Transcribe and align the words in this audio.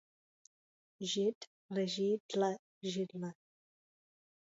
Žid 1.01 1.35
leží 1.69 2.17
dle 2.33 2.55
židle. 2.83 3.31